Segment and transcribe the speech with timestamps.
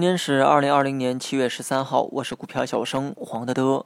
[0.00, 3.84] 今天是二零二零年七月十三号，我是股票小生黄德德，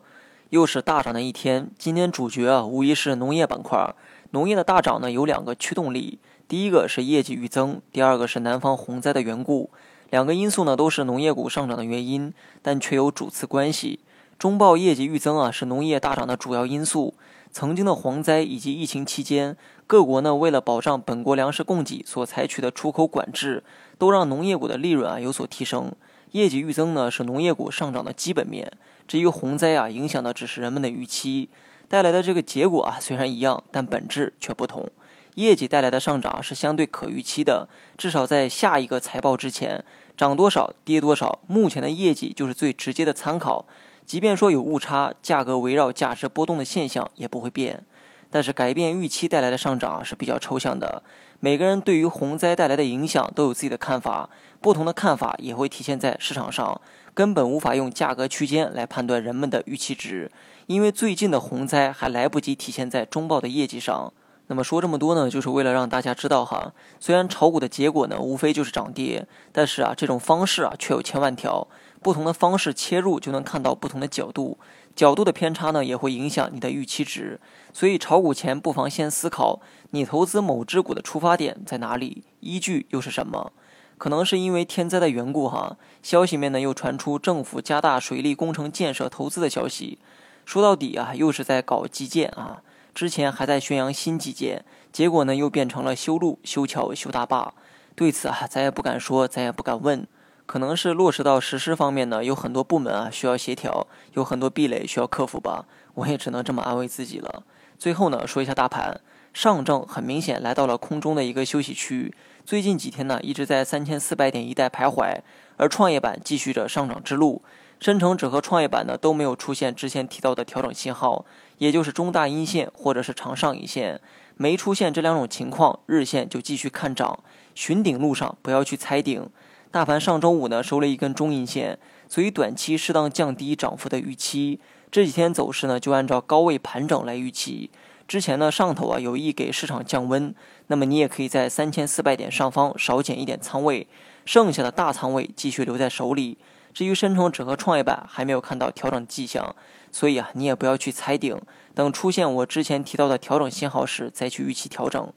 [0.51, 1.69] 又是大涨的一天。
[1.77, 3.93] 今天主角啊，无疑是农业板块。
[4.31, 9.73] 农业的大涨呢，有两个驱动力，第一个是业绩预增，第二个是南方洪灾的缘故。
[10.11, 13.99] 两个因素呢，都是农业股上涨的原因，但却有主次关系。
[14.39, 17.15] 中报业绩预增啊，是农业大涨的主要因素。
[17.51, 19.57] 曾经的蝗灾以及疫情期间，
[19.87, 23.63] 各国呢为了保障本国粮食供给所采取的出口管制。
[23.97, 25.93] 都让农业股的利润啊有所提升，
[26.33, 28.73] 业绩预增呢是农业股上涨的基本面。
[29.07, 31.49] 至于洪灾啊，影响的只是人们的预期，
[31.89, 34.91] 带来的这个结果啊虽然一样，但本质却不同。
[35.37, 39.85] 业绩带来的上涨是相对可预期的，至少在下一个财报之前，
[40.17, 43.65] 涨多少跌多少，目前的业绩就是最直接的参考。
[44.05, 47.85] 即便说有误差，价格围绕价值波动的现象也不会变。
[48.31, 51.05] 但是改变预期带来的上涨是比较抽象的，
[51.39, 54.29] 每个人对于洪灾带来的影响都有自己的看法，
[54.61, 56.81] 不同的看法也会体现在市场上，
[57.15, 60.33] 根本无法用价格区间来判断人们的预期值，
[60.67, 64.13] 因为最近的洪灾还来不及体现在中报的业绩上。
[64.49, 71.67] 那么说这么多呢，就是为了让大家知道哈，虽然炒股的结果呢无非就是涨跌，但是啊这种方式啊却有千万条，
[72.05, 74.59] 不同的方式切入就能看到不同的角度。
[74.95, 77.41] 角度的偏差呢，也会影响你的预期值，
[77.73, 79.61] 所以炒股前不妨先思考，
[79.91, 83.53] 你投资某只股的出发点在哪里，依据又是什么？
[83.97, 89.99] 可能是因为天灾的缘故哈，消息面呢又传出政府加大水利工程建设投资的消息，
[90.45, 92.63] 说到底啊，又是在搞基建啊，
[92.95, 97.55] 之前还在宣扬新基建，结果呢又变成了修路、修桥、修大坝，
[97.97, 100.07] 对此啊，咱也不敢说，咱也不敢问。
[100.47, 105.65] 可能是落实到实施方面呢，有很多部门啊需要协调，有很多壁垒需要克服吧。
[105.95, 107.45] 我也只能这么安慰自己了。
[107.79, 109.01] 最后呢，说一下大盘，
[109.33, 112.15] 上证很明显来到了空中的一个休息区，
[112.45, 115.21] 最近几天呢一直在三千四百点一带徘徊，
[115.57, 117.43] 而创业板继续着上涨之路，
[117.81, 121.25] 深成指和创业板呢都没有出现之前提到的调整信号，
[121.59, 124.01] 也就是中大阴线或者是长上影线，
[124.37, 127.19] 没出现这两种情况，日线就继续看涨，
[127.55, 129.29] 寻顶路上不要去猜顶。
[129.75, 134.61] 大盘上周五呢收了一根中阴线，所以短期适当降低涨幅的预期。
[134.89, 137.73] 这几天走势呢就按照高位盘整来预期。
[138.07, 140.33] 之前呢上头啊有意给市场降温，
[140.69, 143.89] 那么你也可以在三千四百点上方少减一点仓位，
[144.25, 146.39] 剩下的大仓位继续留在手里。
[146.73, 149.57] 至于深成指和创业板还没有看到调整迹象，
[149.91, 151.37] 所以啊你也不要去猜顶，
[151.75, 155.13] 等出现我之前提到的调整信号时再去预期调整。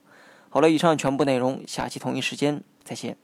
[0.49, 3.15] 好了，以上全部内容，下期同一时间再见。